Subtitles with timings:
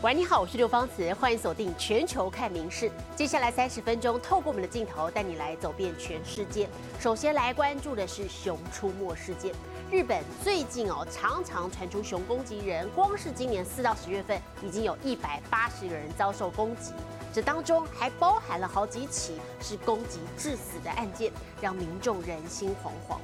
[0.00, 2.88] 喂，你好，我是刘芳慈，欢迎锁定全球看名事。
[3.16, 6.68] 接下来三十分钟，透过我们的镜头带你来走遍全世界。
[7.00, 9.52] 首先来关注的是熊出没事件。
[9.90, 16.92] 日本最近哦，常常传出熊攻击人，光是今年四到十月份，已经有一百八十个人遭受攻击，
[17.34, 23.18] 这当中还包含了好几起是攻击致死的案件，让民众人心惶惶。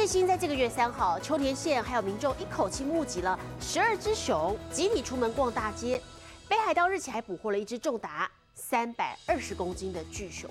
[0.00, 6.00] 最新在这个月三号，秋田县还有民众一口气募集了十二只熊集体出门逛大街。
[6.48, 10.48] 北海道日前还捕获了一只重达三百二十公斤的巨熊。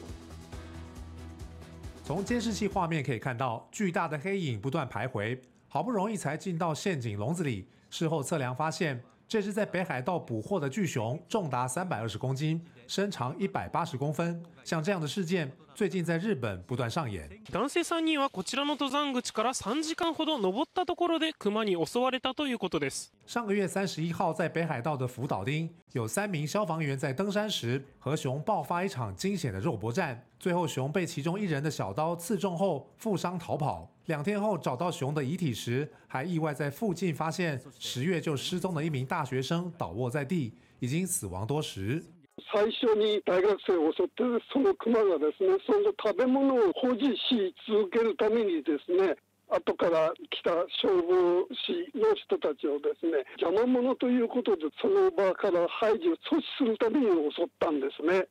[2.04, 5.35] 从监视器画面可以看到，巨大的黑影不断徘徊，
[5.68, 7.68] 好不容易才进到陷阱笼子里。
[7.90, 9.04] 事后测量发现。
[9.27, 14.43] 这只在北海道捕获的巨熊，重达三百二十公斤，身长一百八十公分。
[14.63, 17.29] 像这样的事件，最近在日本不断上演。
[17.51, 23.12] 男性三人はこちらの登山口から三時間ほど登ったところで熊に襲われたということです。
[23.27, 33.90] 上个月三十一号，在北海道的福岛町，有三名消防员在登山时和熊爆发一场惊险的肉搏战，最后熊被其中一人的小刀刺中后负伤逃跑。
[34.07, 42.04] 两天后找到熊的遗体时，还意外在附近发现十月就失踪的一名大学生倒卧在地，已经死亡多时。
[42.51, 49.15] 最初に大学生を襲ってその熊がですね、その食べ物を保持し続けるためにですね、
[49.49, 58.27] 後から来た消防士の人たちをですね、邪魔者ということでその場から排除阻止するために襲ったんですね。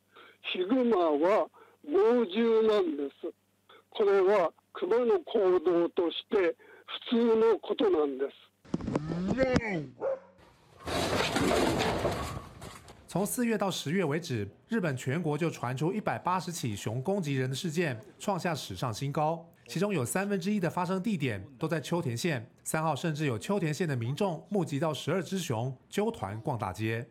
[0.52, 1.48] ヒグマは
[1.86, 3.32] 猛獣なんです。
[3.90, 6.54] これは熊の行動として
[7.10, 8.34] 普通のことなんです。
[13.07, 19.45] 从四月到十月为止，日本全国就传出一百八十起熊攻击人的事件，创下史上新高。
[19.67, 22.45] 其中有三分之一的发生地点都在秋田县。
[22.63, 27.05] 三号甚至有秋田县的民众目击到十二只熊揪团逛大街。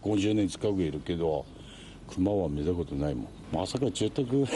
[0.00, 1.44] 五十年近くいるけど、
[2.06, 3.26] 熊は見たことないもん。
[3.52, 4.46] ま さか住宅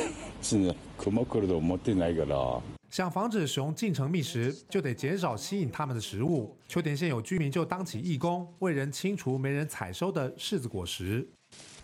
[0.41, 2.61] 地熊来ると思ってないから。
[2.91, 6.55] 想防止熊进城觅食，就得减少吸引它们的食物。
[6.69, 11.27] 秋田县有居民就当起义工，为人清除没人采收的柿子果实。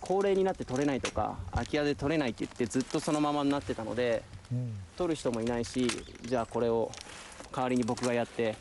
[0.01, 4.23] 高齢になって取れないとか空き家で取れないって言ってずっとそのままになってたので、
[4.97, 5.89] 取る人もいないし、
[6.27, 6.91] じゃあこれを
[7.51, 8.55] 代わりに僕がやって。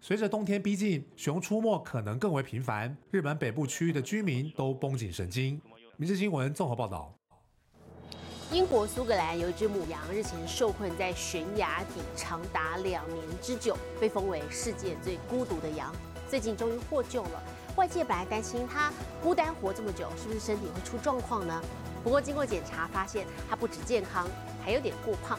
[0.00, 2.96] 随着冬天逼近，熊出没可能更为频繁。
[3.12, 5.60] 日本北部区域的居民都绷紧神经。
[5.96, 7.14] 民事新闻综合报道。
[8.49, 15.93] 英国苏格兰有一只母羊，日前受困在悬崖底长达两年之久，被封为世界最孤独的羊。
[16.29, 17.43] 最近终于获救了，
[17.75, 18.89] 外界本来担心它
[19.21, 21.61] 孤单活这么久，是不是身体会出状况呢？
[22.05, 24.25] 不过经过检查，发现它不止健康，
[24.63, 25.37] 还有点过胖。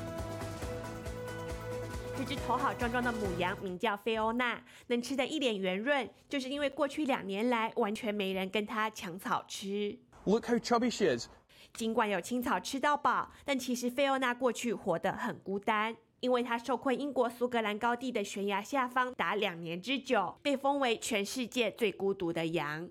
[2.19, 9.99] 这只头好壮壮的母羊名叫菲欧娜，能吃得一脸圆润，就是因为过去两年来完全没人跟它抢草吃。
[10.25, 11.27] Look how chubby she is.
[11.75, 22.89] 尽管有青草吃到饱，但其实菲欧娜过去活得很孤单，因为她受困英国苏格兰高地的悬崖下方达两年之久，被封为全世界最孤独的羊。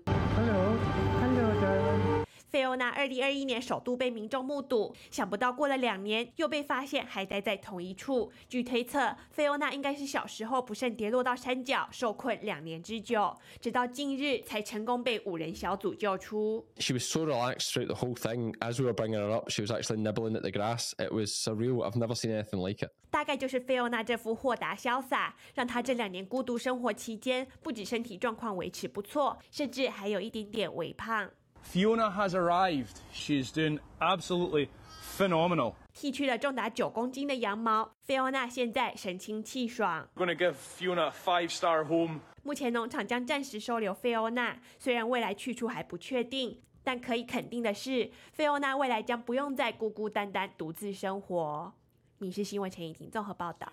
[2.48, 8.32] 菲欧娜二零二一年首度被民众目睹，想不到过了两年又被发现还待在同一处。
[8.48, 16.66] 据推测，菲欧娜应该是小时候不慎跌落到山脚，受困两年之久，直到近日才成功被五人小组救出。
[16.78, 18.54] She was so relaxed throughout the whole thing.
[18.60, 20.92] As we were bringing her up, she was actually nibbling at the grass.
[20.96, 21.84] It was surreal.
[21.84, 22.90] I've never seen anything like it.
[23.10, 31.30] 大概就是菲欧娜这副豁达潇洒，让她这两年孤独生活期间，不止身体状况维持不错，甚至还有一点点微胖。
[31.62, 33.00] Fiona has arrived.
[33.12, 34.68] She's doing absolutely
[35.16, 35.74] phenomenal.
[35.92, 40.08] 剃去了重达九公斤的羊毛，菲欧娜现在神清气爽。
[40.14, 42.20] Going to give Fiona a five-star home.
[42.42, 51.72] 目前农场将暂时收留菲欧娜，虽然未来去处还不确定，但可以肯定的是，菲欧娜未来将不用再孤孤单单独自生活。
[52.18, 53.70] 你是新闻陈怡婷综合报道。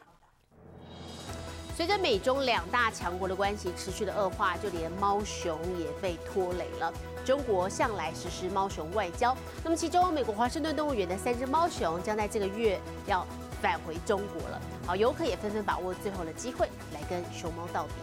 [1.75, 6.93] 随着美中两大强国的关系持续的恶化，就连猫熊也被拖累了。
[7.25, 13.27] 中国向来实施猫熊外交，那么其中美国华盛顿动物园的三只猫熊将在这个月要
[13.61, 14.61] 返回中国了。
[14.87, 17.95] 好，游客也纷纷把握最后的机会来跟熊猫道别。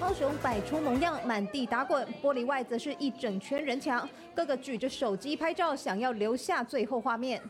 [0.00, 7.42] 猫熊摆出萌样，满地打滚，玻璃外则是一整圈人墙，个个举着手机拍照，想要留下最后画面。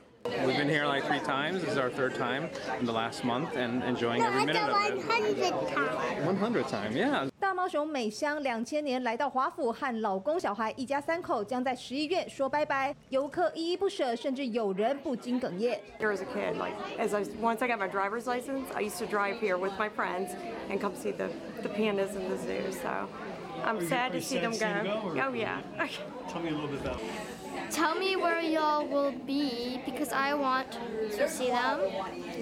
[0.45, 1.61] We've been here like three times.
[1.61, 2.49] This is our third time
[2.79, 6.25] in the last month and enjoying every minute of it.
[6.25, 7.29] 100 time, yeah.
[7.39, 15.79] 大猫熊美香两千年来到华府，和老公小孩一家三口将在十一月说拜拜，游客依依不舍，甚至有人不禁哽咽。
[15.99, 18.99] Here as a kid, like as I once I got my driver's license, I used
[18.99, 20.31] to drive here with my friends
[20.69, 21.29] and come see the
[21.63, 22.71] the pandas in the zoo.
[22.71, 23.07] So
[23.65, 25.13] I'm sad to see them go.
[25.15, 25.61] Oh yeah.
[26.29, 26.99] Tell me a little bit about
[27.70, 31.80] Tell me where y'all will be because I want to see them.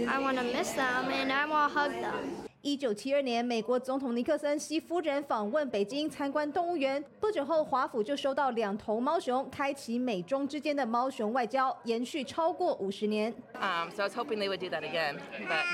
[0.08, 2.51] I want to miss them and I want to hug them.
[2.62, 13.32] 一九七二年，美国总统尼克森西夫人访问北京参观动物园，不久后华府就收到两头猫熊，开启美中之间的猫熊外交，延续超过五十年。
[13.54, 15.16] Um, so I was hoping they would do that again,
[15.48, 15.64] but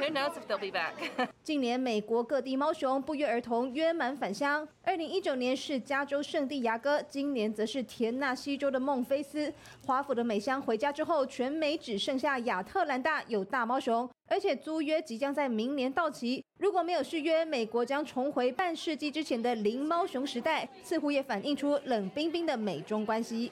[0.00, 0.94] who knows if they'll be back.
[1.44, 4.66] 近年，美国各地猫熊不约而同约满返乡。
[4.82, 9.52] 二零一九年是加州圣地牙哥，今年则是田纳西州的孟菲斯。
[9.84, 16.44] 华府的美香回家之后，全美只剩下亚特兰大有大猫熊，而且租约即将在明年到期。
[16.58, 23.48] 如果没有续约，美国将重回半世纪之前的零猫熊时代，似乎也反映出冷冰冰的美中关系。《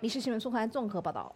[0.00, 1.34] 民事新闻》苏涵综合报道。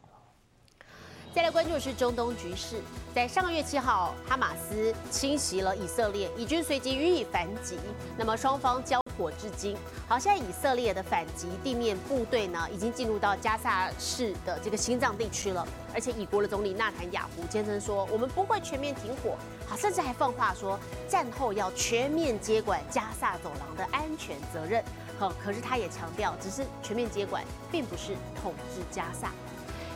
[1.34, 2.80] 再来关注的是中东局势，
[3.14, 7.76] 在上个月七号，哈马斯侵袭了以色列，以军随即予以反击。
[8.16, 9.76] 那么双方交火至今，
[10.06, 15.66] 好，现在以色列的反击地面部队呢，已经进入到加萨市的这个心脏地区了。
[15.92, 19.36] 而且以国的总理纳坦雅胡坚称说，我们不会全面停火，
[19.66, 20.78] 好，甚至还放话说
[21.08, 24.82] 战后要全面接管加萨走廊的安全责任。
[25.18, 29.32] 好，可是他也强调，只是全面接管，并不是统治加萨。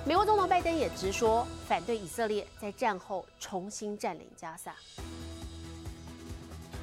[0.05, 4.75] 美国总统拜登也直说反对以色列在战后重新占领加萨。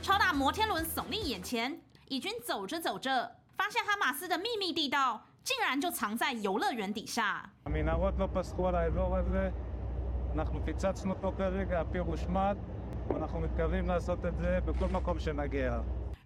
[0.01, 1.77] 超大摩天轮耸立眼前，
[2.09, 7.47] 以军走着走着发现哈马斯的秘密地道竟然就藏在游乐园底下。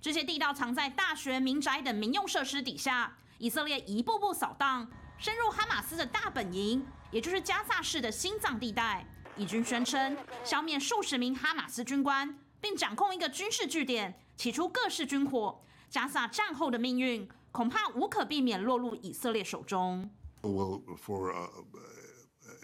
[0.02, 9.06] 这些地道藏在大学民宅等民用设施底下以色列一步步扫荡深入哈马斯的大本营也就是加萨市的心脏地带。
[9.36, 10.16] 以军宣称
[10.46, 15.60] 消灭数十名哈马斯军官并掌控一个军事据点起出各式军火。
[15.94, 20.10] 加萨战后的命运恐怕无可避免落入以色列手中。
[20.42, 21.48] will for uh,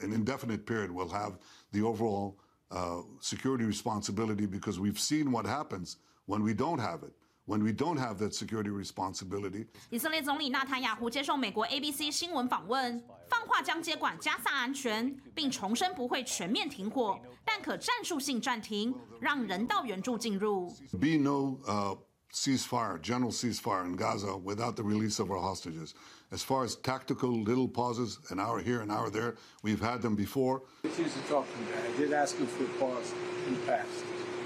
[0.01, 1.33] an indefinite period we'll have
[1.71, 2.37] the overall
[2.71, 7.13] uh, security responsibility because we've seen what happens when we don't have it.
[7.45, 20.67] When we don't have that security responsibility, 以色列总理纳坦雅胡接受美国 ABC 新闻访问，放话将接管加萨安全，并重申不会全面停火，但可战术性暂停，让人道援助进入。
[20.99, 21.97] be no uh,
[22.31, 25.93] ceasefire, general ceasefire in Gaza without the release of our hostages.
[26.31, 30.15] As far as tactical little pauses, an hour here, an hour there, we've had them
[30.15, 30.61] before.
[30.83, 31.67] refused to talk to me.
[31.73, 33.13] I did ask him for a pause
[33.47, 33.89] in the past,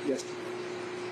[0.08, 0.40] yesterday.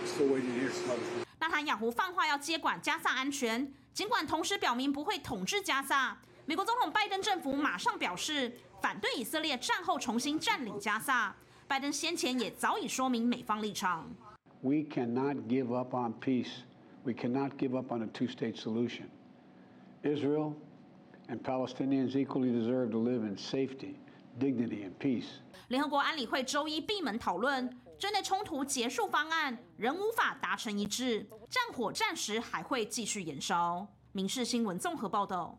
[0.06, 1.26] Still waiting to hear some other things.
[1.40, 6.18] 纳坦雅胡放话要接管加萨安全，尽管同时表明不会统治加萨。
[6.46, 11.36] 美国总统拜登政府马上表示反对以色列战后重新占领加萨。
[11.68, 14.10] 拜登先前也早已说明美方立场。
[14.64, 16.52] We cannot give up on peace.
[17.04, 19.10] We cannot give up on a two state solution.
[20.04, 20.54] Israel
[21.28, 23.96] and Palestinians equally deserve to live in safety,
[24.40, 25.26] dignity, and peace.
[25.70, 33.88] 联合国安理会周一闭门讨论针对冲突结束方案，仍无法达成一致，战火暂时还会继续延烧。
[34.12, 35.58] 民事新闻综合报道。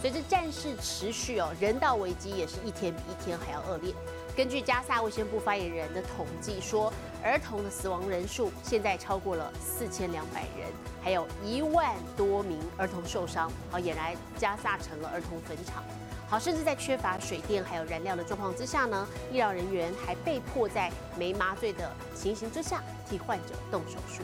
[0.00, 3.92] 随着战事持续哦，人道危机也是一天比一天还要恶劣。
[4.40, 6.90] 根据加萨卫生部发言人的统计说，
[7.22, 10.66] 儿童的死亡人数现在超过了四千两百人，
[11.02, 13.52] 还有一万多名儿童受伤。
[13.70, 15.84] 好，俨然加萨成了儿童坟场。
[16.26, 24.22] 好，甚至在缺乏水电还有燃料的状况之下呢，医疗人员还被迫在没麻醉的情形之下替患者动手术。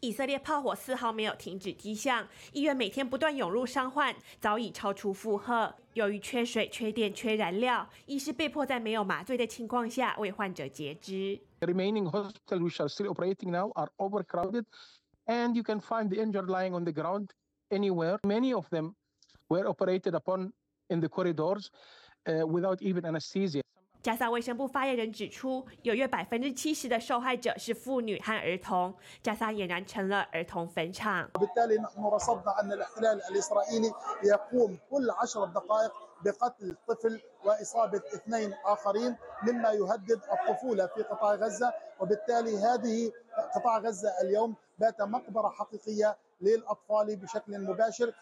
[0.00, 5.74] 以色列炮火丝毫没有停止迹象，医院每天不断涌入伤患，早已超出负荷。
[5.96, 11.40] 由于缺水、缺电、缺燃料，医师被迫在没有麻醉的情况下为患者截肢。
[11.60, 14.66] The remaining hospital which are still operating now are overcrowded,
[15.24, 17.28] and you can find the injured lying on the ground
[17.70, 18.18] anywhere.
[18.24, 18.92] Many of them
[19.48, 20.52] were operated upon
[20.90, 21.70] in the corridors
[22.26, 23.62] uh, without even anesthesia.
[24.05, 31.29] 加萨卫生部发言人指出，有约百分之七十的受害者是妇女和儿童，加萨俨然成了儿童坟场。
[31.35, 33.93] وبالتالي نحن رصدنا أن الاحتلال الإسرائيلي
[34.23, 35.91] يقوم كل عشر دقائق
[36.23, 43.11] بقتل طفل وإصابة اثنين آخرين مما يهدد الطفولة في قطاع غزة وبالتالي هذه
[43.55, 48.13] قطاع غزة اليوم بات مقبرة حقيقية للأطفال بشكل مباشر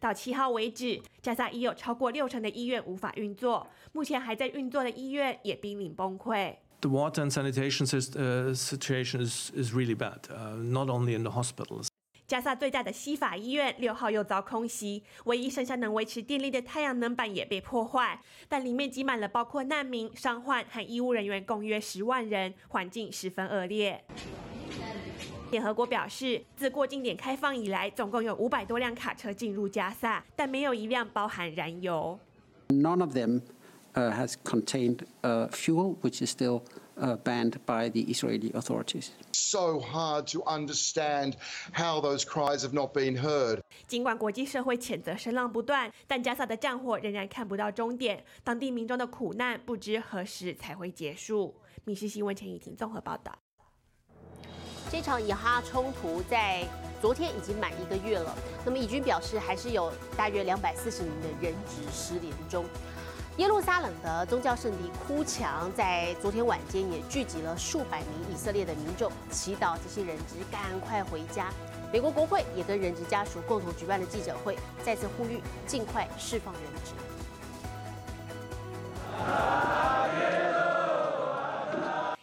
[0.00, 6.56] 到七号为止，加萨已有超过六成的医院无法运作，目前还在运作的医院也濒临崩溃。
[6.80, 11.88] The water and sanitation uh, situation is, is really bad, uh, not only in the hospitals.
[12.28, 24.04] 加萨最大的西法医院六号又遭空袭，唯一剩下能维持电力的太阳能板也被破坏，但里面挤满了包括难民、伤患和医务人员共约十万人，环境十分恶劣。
[25.50, 32.18] 联合国表示，自过境点开放以来，总共有五百多辆卡车进入加萨，但没有一辆包含燃油。
[32.68, 33.40] None of them
[33.94, 34.98] has contained
[35.50, 36.62] fuel, which is still
[36.96, 39.08] banned by the Israeli authorities.
[39.32, 41.34] So hard to understand
[41.72, 43.60] how those cries have not been heard.
[43.86, 51.54] 尽管国际社会谴责声浪不断，但加萨的战火仍然看不到终点，当地民众的苦难不知何时才会结束。
[51.84, 53.32] 密西新闻陈以婷综合报道。
[54.90, 56.66] 这场以哈冲突在
[57.00, 58.34] 昨天已经满一个月了。
[58.64, 62.64] 那么以军表示，还是有大约两百四十名的人质失联中。
[63.36, 71.52] 耶路撒冷的宗教圣地哭墙在昨天晚间也聚集了数百名以色列的民众，祈祷这些人质赶快回家。
[71.92, 76.92] 美国国会也跟人质家属共同举办了记者会，再次呼吁尽快释放人质。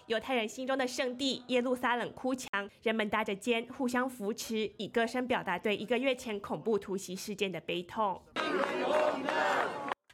[0.07, 8.21] 犹太人心中的圣地耶路撒冷哭墙，人们搭着肩互相扶持，以歌声表达对一个月前恐怖突袭事件的悲痛。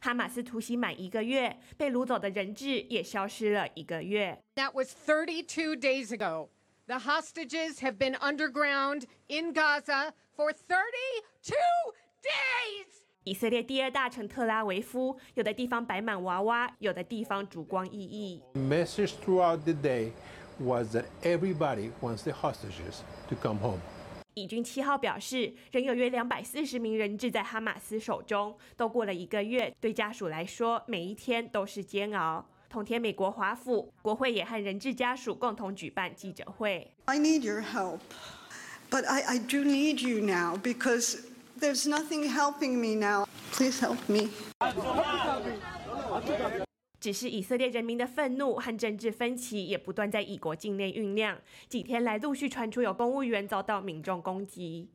[0.00, 4.42] 哈马斯突袭满一个月，被掳走的人质也消失了一个月。
[4.56, 6.48] That was 32 days ago.
[6.86, 11.54] The hostages have been underground in Gaza for 32
[12.22, 13.01] days.
[13.24, 18.40] 以色列第二大城特拉维夫，有的地方摆满娃娃，有的地方烛光熠熠。
[18.54, 20.10] Message throughout the day
[20.58, 23.78] was that everybody wants the hostages to come home.
[24.34, 28.56] 以军七号表示，仍有约两百四十名人质在哈马斯手中。
[28.76, 32.44] 都过了一个月，对家属来说，每一天都是煎熬。
[32.68, 36.90] 同天，美国华府国会也和人质家属共同举办记者会。
[37.04, 38.00] I need your help,
[38.90, 41.20] but I I do need you now because
[41.62, 43.24] there's nothing helping me now.
[43.52, 44.28] Please help me.
[46.98, 51.36] 只是以色列人民的愤怒和政治分歧也不断在以国境内酝酿。
[51.68, 54.88] 几天来，陆续传出有公务员遭到民众攻击。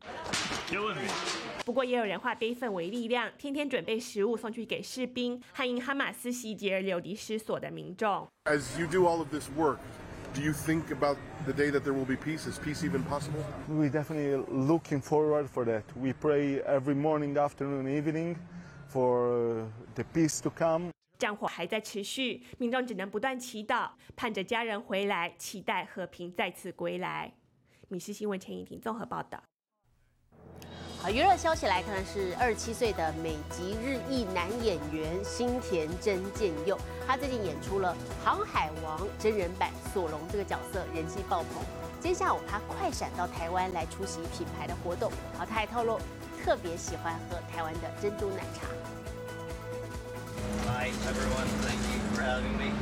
[1.65, 8.25] 不过，也有人化悲愤为力量，天天准备食物送去给士兵和因哈马斯袭击而流离失所的民众。
[8.45, 9.79] As you do all of this work,
[10.37, 11.17] do you think about
[11.47, 12.45] the day that there will be peace?
[12.45, 13.43] Is peace even possible?
[13.67, 15.83] We definitely looking forward for that.
[15.95, 18.37] We pray every morning, afternoon, evening
[18.87, 20.91] for the peace to come.
[21.17, 27.33] 战火还在持续，民众只能不断祈祷，盼着家人回来，期待和平再次归来。
[27.87, 29.41] 米氏新闻陈怡婷综合报道。
[30.99, 41.63] 好，娱乐消息来看是二十七岁的美籍日裔男演员新田真剑佑，他最近演出了《航海王》真人版索隆这个角色，人气爆棚。
[42.01, 45.99] 今天下午他快闪到台湾来出席品牌的活动，好，他还透露
[46.43, 48.67] 特别喜欢喝台湾的珍珠奶茶。
[50.65, 52.73] Hi everyone, thank you for having me.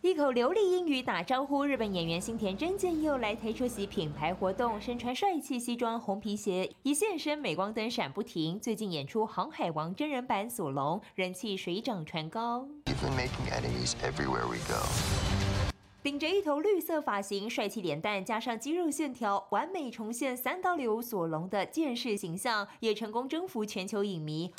[0.00, 8.58] 一口流利英语打招呼，日本演员新田真剑又来台出席品牌活动，身穿帅气西装、红皮鞋，一现身镁光灯闪不停。
[8.58, 12.66] 最近演出《航海王》真人版索隆，人气水涨船高。
[16.02, 24.50] 顶着一头绿色发型，帅气脸蛋加上肌肉线条，完美重现三刀流索隆的剑士形象，也成功征服全球影迷。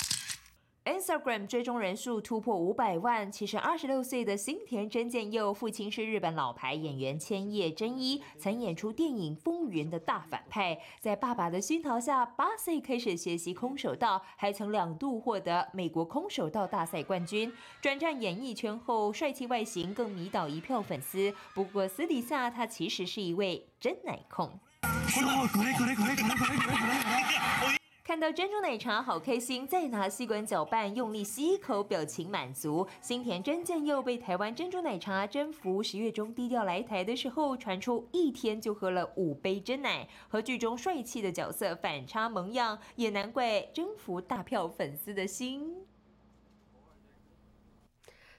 [0.84, 3.30] Instagram 追踪人数突破五百万。
[3.30, 10.76] 其实二十六岁的新田真剑佑，父亲是日本老牌演员千叶真一，曾演出电影《风云》的大反派。
[11.00, 17.52] 在爸爸的熏陶下，八岁开始学习空手道，还曾两度获得美国空手道大赛冠军。
[17.80, 21.32] 转战演艺圈后，帅气外形更迷倒一票粉丝。
[21.54, 24.50] 不过私底下，他其实是一位真奶控。
[28.04, 32.84] 看到珍珠奶茶好开心，再拿吸管搅拌，用力吸一口，表情满足。
[33.00, 45.76] 新田真剑佑被台湾珍珠奶茶征服，十月中低调来台的时候，传出一天就喝了五杯真奶，和剧中帅气的角色反差萌样，也难怪征服大票粉丝的心。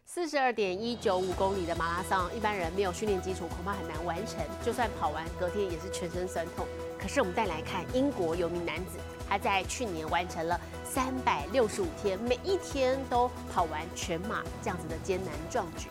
[0.05, 4.45] 四十二点一九五公里的马拉松，一般人没有训练基础，恐怕很难完成。
[4.61, 6.67] 就算跑完，隔天也是全身酸痛。
[6.99, 8.99] 可是我们再来看，英国有名男子，
[9.29, 15.87] 他在去年完成了三百六十五天，每一天都跑完全马这样子的艰难壮举。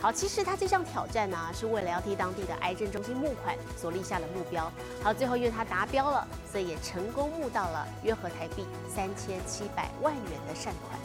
[0.00, 4.72] 好，其实他这项挑战呢，是为了要替当地的癌症中心募款所立下的目标。
[5.02, 10.98] 好，最后因为他达标了，所以也成功募到了约合台币三千七百万元的善款。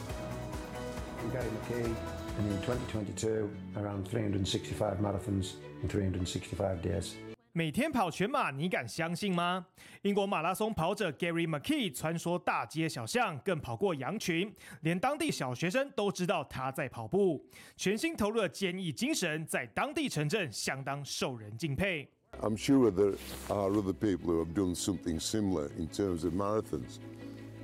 [1.33, 1.89] Gary McKay,
[2.37, 7.34] and in 2022, around 365 marathons in 365 days.
[7.57, 9.65] 每天跑全马，你敢相信吗？
[10.01, 17.41] 英国马拉松跑者 Gary McKee 穿梭大街小巷，更跑过羊群，连当地小学生都知道他在跑步。
[17.77, 22.05] 全心投入的坚毅精神，在当地城镇相当受人敬佩。
[22.41, 23.15] I'm sure there
[23.47, 26.99] are other people who have done something similar in terms of marathons,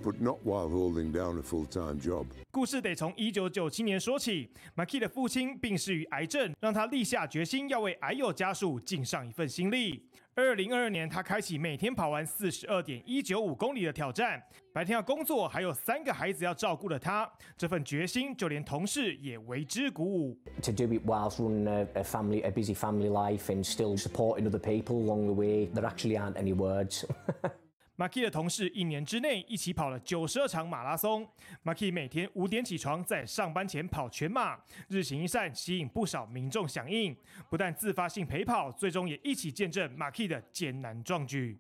[0.01, 2.25] but not while holding down a full time job.
[2.51, 4.50] 故事得从一九九七年说起。
[4.75, 10.05] McKee 的父亲病逝于癌症，让他立下决心要为癌友家属尽上一份心力。
[10.34, 14.41] 二零二二年，他开启每天跑完四十二点一九五公里的挑战。
[14.74, 20.38] 白天要工作，还有三个孩子要照顾的他，这份决心就连同事也为之鼓舞。
[20.62, 24.58] to do it whilst running a, a family, a busy family life, and still supporting other
[24.58, 25.67] people along the way.
[25.67, 27.03] There actually aren't any words.
[28.01, 31.24] Maki 的同事一年之内一起跑了九十二场马拉松。
[31.63, 37.15] Maki 每天五点起床，在上班前跑全马，日行一善，吸引不少民众响应。
[37.48, 41.60] 不但自发性陪跑，最终也一起见证 Maki 的艰难壮举。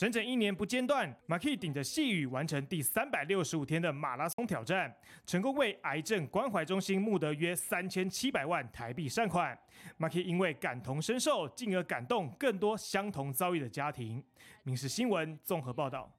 [0.00, 4.90] 整整一年不间断，Maki 顶着细雨完成第三百六十五天的马拉松挑战，
[5.26, 9.54] 成功为癌症关怀中心募得约三千七百万台币善款。
[9.98, 14.24] Maki 因为感同身受，进而感动更多相同遭遇的家庭。
[14.62, 16.10] 民事新闻综合报道。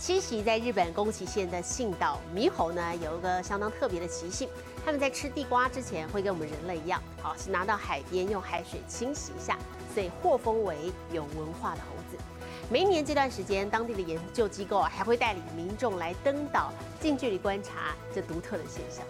[0.00, 4.48] 栖息在日本宫崎县的信岛猕猴呢，有一个相当特别的习性，
[4.84, 9.56] 它们在吃地瓜之前会跟我们人类一样，好是拿到海边用海水清洗一下，
[9.94, 11.97] 所以获封为有文化的猴。
[12.70, 16.70] 每年这段时间，当地的研究机构还会带领民众来登岛，
[17.00, 19.06] 近距离观察这独特的现象。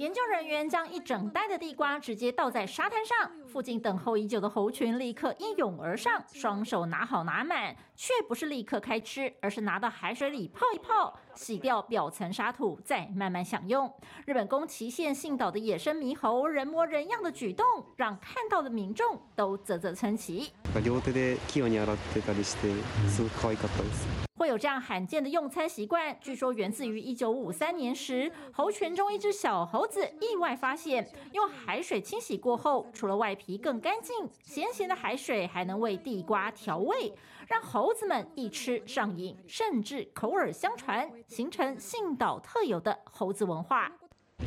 [0.00, 13.92] 研究人员将一整袋的地瓜直接倒在沙滩上，附近等候已久的猴群立刻一涌而上，双手拿好拿满，却不是立刻开吃，而是拿到海水里泡一泡，洗掉表层沙土，再慢慢享用。
[14.26, 17.64] 日本宫崎县信岛的野生猕猴人模人样的举动，
[17.96, 20.52] 让看到的民众都啧啧称奇。
[20.84, 22.68] 両手で器用に洗ってたりして
[23.08, 24.26] すごく可愛かったです。
[24.40, 37.14] 会有这样罕见的用餐习惯，据说源自于一九五三年时，猴群中一只小猴子意外发现，用海水清洗过后，除了外皮更干净，咸咸的海水还能为地瓜调味，
[37.48, 43.90] 让猴子们一吃上瘾，甚至口耳相传，形成信岛特有的猴子文化。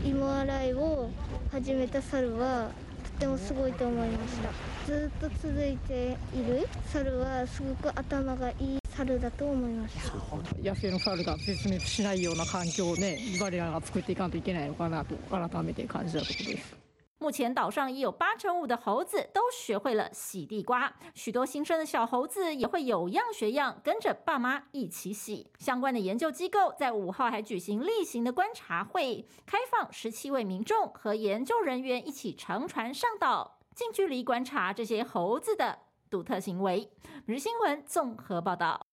[0.05, 1.09] 芋洗いを
[1.51, 2.69] 始めた猿は
[3.03, 4.51] とてもすごいと思いました
[4.85, 10.13] ずっと続いている猿はすごく頭がいい 猿だと思いました
[10.62, 16.75] 野生の猿が絶滅しないような環境をね我らが作っていかんといけないのかなと改めて感じたところです。
[17.21, 25.51] 目前岛上已有八成五的猴子都学会了洗地瓜，许多新生的小猴子也会有样学样，跟着爸妈一起洗。
[25.59, 35.79] 相关的研究机构在五号还举行例行的观察会，开放十七位民众和研究人员一起乘船上岛，近距离观察这些猴子的
[36.10, 36.90] 独特行为。
[37.26, 38.86] 日新闻综合报道。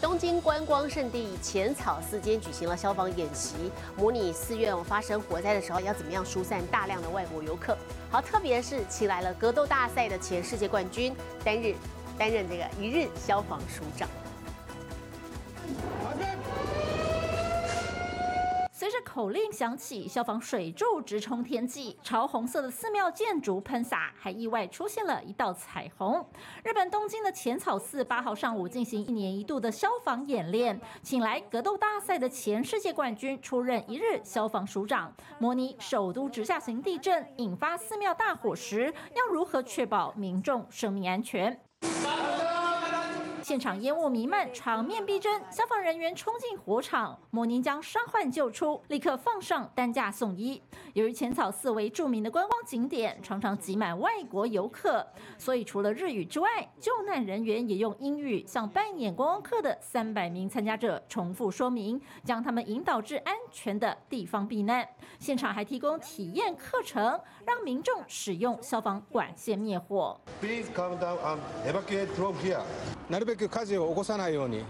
[0.00, 7.78] 东京观光胜地浅草寺间举行了消防演习，模拟寺院发生火灾的时候要怎么样疏散大量的外国游客。
[8.10, 11.14] 好，特别是请来了格斗大赛的前世界冠军，
[11.44, 11.74] 担任
[12.18, 14.08] 担任这个一日消防署长。
[18.82, 26.26] 随着口令响起，消防水柱直冲天际，朝红色的寺庙建筑喷洒，还意外出现了一道彩虹。
[26.64, 41.56] 日本东京的浅草寺八号上午进行一年一度的消防演练，请来格斗大赛的前世界冠军出任一日消防署长，模拟首都直下型地震引发寺庙大火时，要如何确保民众生命安全。
[43.42, 45.42] 现场烟雾弥漫，场面逼真。
[45.50, 50.62] 消防人员冲进火场，模拟将伤患救出，立刻放上担架送医。
[50.94, 55.04] 由于浅草寺为著名的观光景点，常常挤满外国游客，
[55.36, 64.88] 所以除了日语之外，救难人员也用英语向扮演观光客的三百名参加者重复说明，将他们引导至安全的地方避难。
[65.18, 70.20] 现场还提供体验课程，让民众使用消防管线灭火。
[73.31, 74.65] なるべく火事を起こさないように、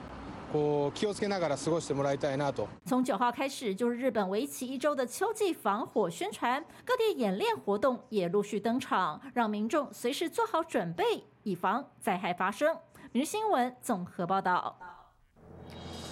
[0.54, 2.68] こう気をつけながら過ごしてもらいたいなと。
[2.86, 12.78] 从九号开始，就是日本为期一周的秋季防火宣传，各地演练活动也陆续登场，让民众随时做好准备， 以防灾害发生。
[13.12, 14.78] 明日新闻综合报道。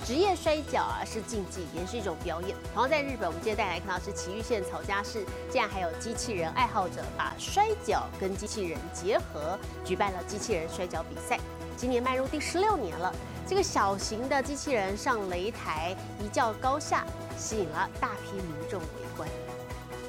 [0.03, 2.55] 职业摔跤啊是竞技，也是一种表演。
[2.73, 11.39] 同样在日本，我们今天带来看到是崎玉县草加市，竟然还有机器人爱好者把摔跤跟机器人结合，举办了机器人摔跤比赛。
[11.80, 13.10] 今年迈入第十六年了，
[13.46, 17.06] 这个小型的机器人上擂台一较高下，
[17.38, 19.26] 吸引了大批民众围观。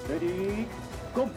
[0.09, 0.65] Ready,
[1.15, 1.29] go！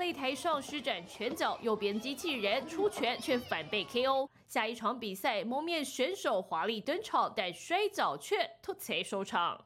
[0.00, 4.26] 擂台上施展拳脚，右边机器人出拳却反被 KO。
[4.48, 9.62] 下一场比赛，蒙面选手华丽登场，但摔跤却突锤收场。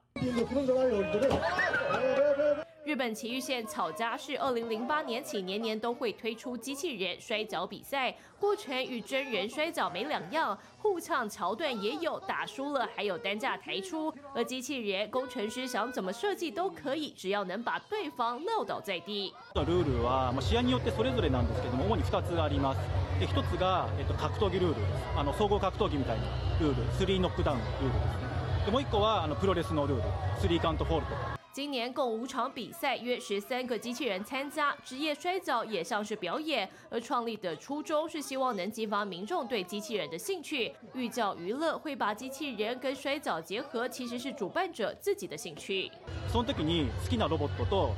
[2.86, 14.14] 日本崎玉县草加市二零零八年起年年都会推出机器人摔跤比赛，过程与真人摔跤没两样，互呛桥段也有，打输了还有担架抬出。
[14.34, 19.32] 而机器人工程师想怎么设计都可以，只要能把对方撂倒在地。
[19.54, 22.80] ルールは試合によってそれぞれなんですけども主に2つあります。
[23.20, 24.88] で1つがえっと格闘技ルールです。
[25.16, 26.24] あの総合格闘技みたいな
[26.60, 28.66] ルール、スリーノックダウンルールですね。
[28.66, 30.04] でもう1個はあのプロレスのルール、
[30.40, 31.35] スリーカウントフォールとか。
[31.56, 34.74] 今年共五场比赛，约十三个机器人参加。
[34.86, 40.74] 职业摔跤也像是表演，而创立的初衷是希望能激发民众对机器人的兴趣。
[40.94, 45.92] 寓教娱乐会把机器人跟摔跤结合，其实是主办者自己的兴趣。
[46.32, 47.94] その時に好きなロボットと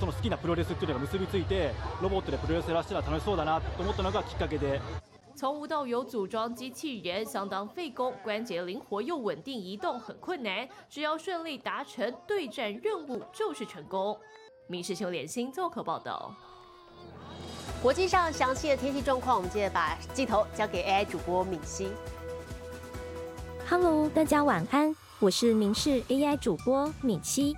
[0.00, 1.70] その好きなプロレスっていうのが結びついて、
[2.02, 4.80] ロボットでプロレスやらせたら楽しそうだなと思ったのがきっかけで。
[5.41, 10.69] 从无到有组装机器人相当费工，关节灵活又稳定，移动很困难。
[10.87, 14.15] 只要顺利达成对战任务，就是成功。
[14.67, 16.31] 民事新闻联新综合报道。
[17.81, 21.89] 国际上详细的天气状况，我们接着把镜头交给 AI 主播敏熙。
[23.67, 27.55] Hello，大家晚安，我是民事 AI 主播敏熙。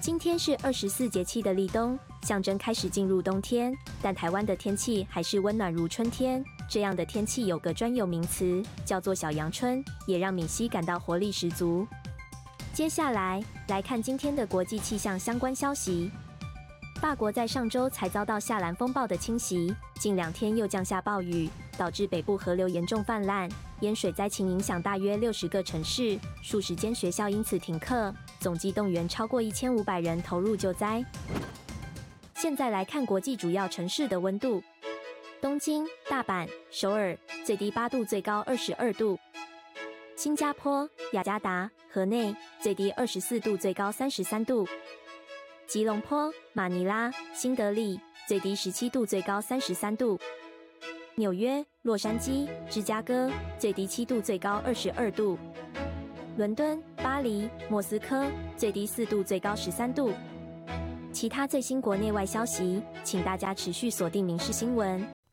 [0.00, 6.42] 今天是二十四节气的立冬，象征开始进入冬天，但台湾的天气还是温暖如春天。
[6.68, 11.86] 这样的天气有个专有名词，叫做小阳春，也让敏熙感到活力十足。
[12.72, 16.10] 接下来来看今天的国际气象相关消息。
[17.00, 23.48] 法国在上周才遭到夏兰风暴的侵袭，近两天又降下暴雨，导致北部河流严重泛滥，
[23.80, 31.04] 淹水灾情影响大约六十个城市，数十间学校因此停课，总计动员超过一千五百人投入救灾。
[32.34, 34.62] 现在来看国际主要城市的温度。
[35.40, 39.16] 东京、大阪、首尔最低八度，最高二十二度；
[40.16, 44.66] 新加坡、雅加达、河内最低二十四度，最高三十三度；
[45.66, 50.18] 吉隆坡、马尼拉、新德里最低十七度，最高三十三度；
[51.16, 55.36] 纽约、洛杉矶、芝加哥最低七度，最高二十二度；
[56.38, 60.12] 伦敦、巴黎、莫斯科最低四度，最高十三度。
[61.12, 65.00] 其他最新国内外消息，请大家持续锁定《民事新闻》。